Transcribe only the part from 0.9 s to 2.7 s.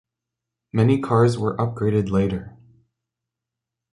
cars were upgraded later.